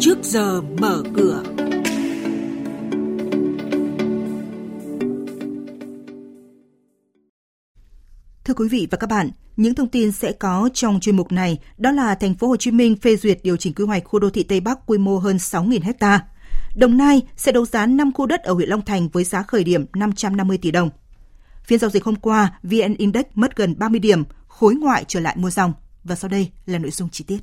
[0.00, 1.42] trước giờ mở cửa.
[8.44, 11.58] Thưa quý vị và các bạn, những thông tin sẽ có trong chuyên mục này
[11.76, 14.30] đó là thành phố Hồ Chí Minh phê duyệt điều chỉnh quy hoạch khu đô
[14.30, 16.26] thị Tây Bắc quy mô hơn 6.000 ha.
[16.76, 19.64] Đồng Nai sẽ đấu giá 5 khu đất ở huyện Long Thành với giá khởi
[19.64, 20.90] điểm 550 tỷ đồng.
[21.64, 25.36] Phiên giao dịch hôm qua, VN Index mất gần 30 điểm, khối ngoại trở lại
[25.38, 25.72] mua dòng.
[26.04, 27.38] Và sau đây là nội dung chi tiết.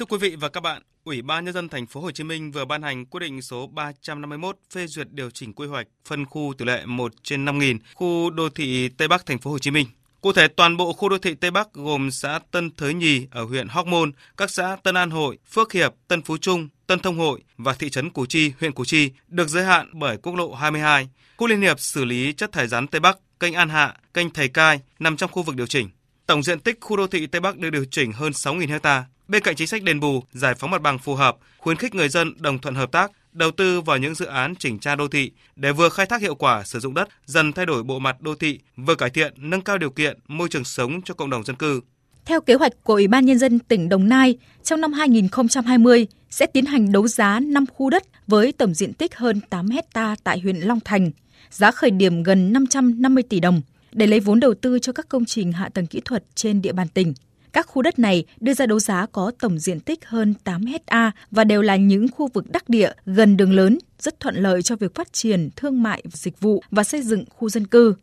[0.00, 2.52] Thưa quý vị và các bạn, Ủy ban nhân dân thành phố Hồ Chí Minh
[2.52, 6.54] vừa ban hành quyết định số 351 phê duyệt điều chỉnh quy hoạch phân khu
[6.58, 9.86] tỷ lệ 1 trên 5.000 khu đô thị Tây Bắc thành phố Hồ Chí Minh.
[10.20, 13.44] Cụ thể, toàn bộ khu đô thị Tây Bắc gồm xã Tân Thới Nhì ở
[13.44, 17.18] huyện Hóc Môn, các xã Tân An Hội, Phước Hiệp, Tân Phú Trung, Tân Thông
[17.18, 20.54] Hội và thị trấn Củ Chi, huyện Củ Chi được giới hạn bởi quốc lộ
[20.54, 21.08] 22.
[21.36, 24.48] Khu liên hiệp xử lý chất thải rắn Tây Bắc, kênh An Hạ, kênh Thầy
[24.48, 25.88] Cai nằm trong khu vực điều chỉnh.
[26.26, 29.04] Tổng diện tích khu đô thị Tây Bắc được điều chỉnh hơn 6.000 hectare.
[29.30, 32.08] Bên cạnh chính sách đền bù, giải phóng mặt bằng phù hợp, khuyến khích người
[32.08, 35.30] dân đồng thuận hợp tác, đầu tư vào những dự án chỉnh trang đô thị
[35.56, 38.34] để vừa khai thác hiệu quả sử dụng đất, dần thay đổi bộ mặt đô
[38.34, 41.56] thị, vừa cải thiện, nâng cao điều kiện môi trường sống cho cộng đồng dân
[41.56, 41.80] cư.
[42.24, 46.46] Theo kế hoạch của Ủy ban Nhân dân tỉnh Đồng Nai, trong năm 2020 sẽ
[46.46, 50.40] tiến hành đấu giá 5 khu đất với tổng diện tích hơn 8 hecta tại
[50.40, 51.10] huyện Long Thành,
[51.50, 55.24] giá khởi điểm gần 550 tỷ đồng để lấy vốn đầu tư cho các công
[55.24, 57.14] trình hạ tầng kỹ thuật trên địa bàn tỉnh.
[57.52, 61.12] Các khu đất này đưa ra đấu giá có tổng diện tích hơn 8 hecta
[61.30, 64.76] và đều là những khu vực đắc địa gần đường lớn, rất thuận lợi cho
[64.76, 67.94] việc phát triển thương mại, dịch vụ và xây dựng khu dân cư.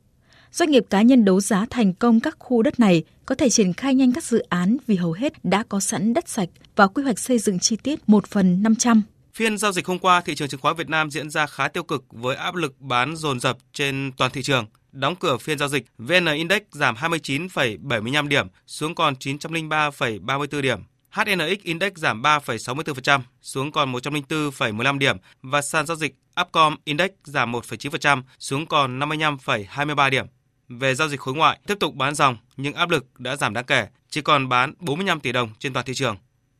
[0.52, 3.74] Doanh nghiệp cá nhân đấu giá thành công các khu đất này có thể triển
[3.74, 7.04] khai nhanh các dự án vì hầu hết đã có sẵn đất sạch và quy
[7.04, 9.02] hoạch xây dựng chi tiết 1 phần 500.
[9.34, 11.84] Phiên giao dịch hôm qua, thị trường chứng khoán Việt Nam diễn ra khá tiêu
[11.84, 14.66] cực với áp lực bán dồn dập trên toàn thị trường.
[15.00, 20.80] Đóng cửa phiên giao dịch, VN Index giảm 29,75 điểm xuống còn 903,34 điểm.
[21.12, 27.52] HNX Index giảm 3,64% xuống còn 104,15 điểm và sàn giao dịch Upcom Index giảm
[27.52, 30.26] 1,9% xuống còn 55,23 điểm.
[30.70, 33.66] Về giao dịch khối ngoại, tiếp tục bán dòng nhưng áp lực đã giảm đáng
[33.66, 36.18] kể, chỉ còn bán 45 tỷ đồng trên toàn thị trường.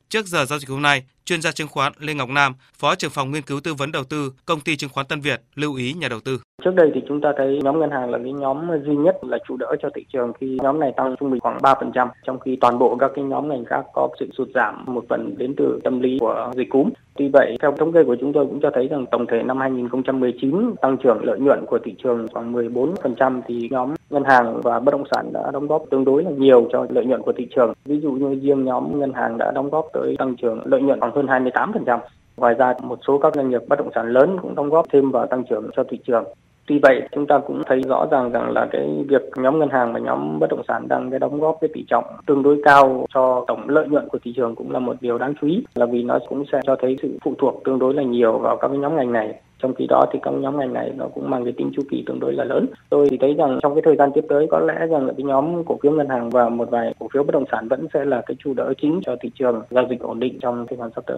[0.10, 3.12] Trước giờ giao dịch hôm nay, chuyên gia chứng khoán Lê Ngọc Nam, Phó trưởng
[3.12, 5.94] phòng nghiên cứu tư vấn đầu tư, công ty chứng khoán Tân Việt lưu ý
[5.94, 6.42] nhà đầu tư.
[6.68, 9.38] Trước đây thì chúng ta thấy nhóm ngân hàng là cái nhóm duy nhất là
[9.48, 12.58] trụ đỡ cho thị trường khi nhóm này tăng trung bình khoảng 3%, trong khi
[12.62, 15.80] toàn bộ các cái nhóm ngành khác có sự sụt giảm một phần đến từ
[15.84, 16.90] tâm lý của dịch cúm.
[17.16, 19.58] Tuy vậy, theo thống kê của chúng tôi cũng cho thấy rằng tổng thể năm
[19.58, 24.80] 2019 tăng trưởng lợi nhuận của thị trường khoảng 14% thì nhóm ngân hàng và
[24.80, 27.48] bất động sản đã đóng góp tương đối là nhiều cho lợi nhuận của thị
[27.56, 27.74] trường.
[27.86, 31.00] Ví dụ như riêng nhóm ngân hàng đã đóng góp tới tăng trưởng lợi nhuận
[31.00, 32.00] khoảng hơn 28%.
[32.38, 35.12] Ngoài ra, một số các doanh nghiệp bất động sản lớn cũng đóng góp thêm
[35.12, 36.24] vào tăng trưởng cho thị trường.
[36.68, 39.94] Tuy vậy, chúng ta cũng thấy rõ ràng rằng là cái việc nhóm ngân hàng
[39.94, 43.06] và nhóm bất động sản đang cái đóng góp cái tỷ trọng tương đối cao
[43.14, 45.86] cho tổng lợi nhuận của thị trường cũng là một điều đáng chú ý là
[45.86, 48.68] vì nó cũng sẽ cho thấy sự phụ thuộc tương đối là nhiều vào các
[48.68, 49.40] cái nhóm ngành này.
[49.64, 52.04] Trong khi đó thì các nhóm ngành này nó cũng mang cái tính chu kỳ
[52.08, 52.66] tương đối là lớn.
[52.90, 55.24] Tôi thì thấy rằng trong cái thời gian tiếp tới có lẽ rằng là cái
[55.24, 58.06] nhóm cổ phiếu ngân hàng và một vài cổ phiếu bất động sản vẫn sẽ
[58.06, 60.90] là cái chủ đỡ chính cho thị trường giao dịch ổn định trong thời gian
[60.96, 61.18] sắp tới.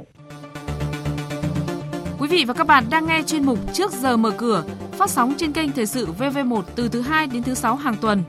[2.20, 4.64] Quý vị và các bạn đang nghe chuyên mục Trước giờ mở cửa,
[5.00, 8.24] phát sóng trên kênh Thời sự VV1 từ thứ 2 đến thứ 6 hàng tuần.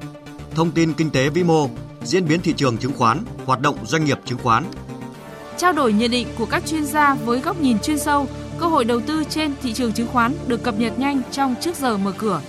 [0.54, 1.68] Thông tin kinh tế vĩ mô,
[2.02, 4.64] diễn biến thị trường chứng khoán, hoạt động doanh nghiệp chứng khoán.
[5.56, 8.26] Trao đổi nhận định của các chuyên gia với góc nhìn chuyên sâu,
[8.58, 11.76] cơ hội đầu tư trên thị trường chứng khoán được cập nhật nhanh trong Trước
[11.76, 12.40] giờ mở cửa.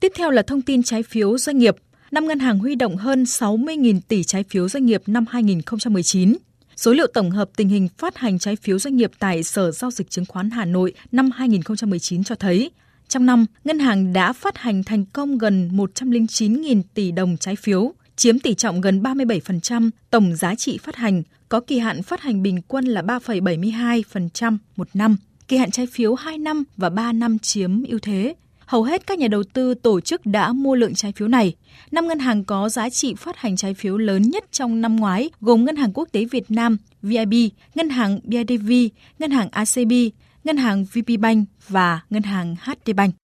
[0.00, 1.76] Tiếp theo là thông tin trái phiếu doanh nghiệp.
[2.10, 6.34] Năm ngân hàng huy động hơn 60.000 tỷ trái phiếu doanh nghiệp năm 2019.
[6.76, 9.90] Số liệu tổng hợp tình hình phát hành trái phiếu doanh nghiệp tại Sở Giao
[9.90, 12.70] dịch Chứng khoán Hà Nội năm 2019 cho thấy,
[13.08, 17.92] trong năm, ngân hàng đã phát hành thành công gần 109.000 tỷ đồng trái phiếu,
[18.16, 22.42] chiếm tỷ trọng gần 37% tổng giá trị phát hành, có kỳ hạn phát hành
[22.42, 25.16] bình quân là 3,72% một năm.
[25.48, 28.34] Kỳ hạn trái phiếu 2 năm và 3 năm chiếm ưu thế
[28.66, 31.54] hầu hết các nhà đầu tư tổ chức đã mua lượng trái phiếu này.
[31.90, 35.30] Năm ngân hàng có giá trị phát hành trái phiếu lớn nhất trong năm ngoái
[35.40, 37.34] gồm Ngân hàng Quốc tế Việt Nam VIB,
[37.74, 38.72] Ngân hàng BIDV,
[39.18, 39.92] Ngân hàng ACB,
[40.44, 43.14] Ngân hàng VPBank và Ngân hàng HDBank